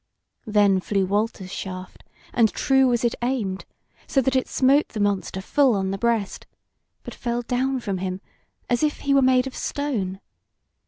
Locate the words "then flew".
0.47-1.05